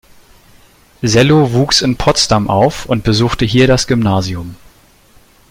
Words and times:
Sello 1.03 1.51
wuchs 1.53 1.83
in 1.83 1.95
Potsdam 1.95 2.49
auf 2.49 2.87
und 2.87 3.03
besuchte 3.03 3.45
hier 3.45 3.67
das 3.67 3.85
Gymnasium. 3.85 4.55